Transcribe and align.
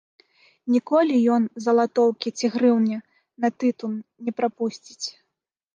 Ніколі 0.75 1.15
ён 1.35 1.43
залатоўкі 1.65 2.29
ці 2.41 2.45
грыўні 2.57 2.97
на 3.45 3.49
тытун 3.61 3.93
не 4.29 4.37
прапусціць. 4.41 5.07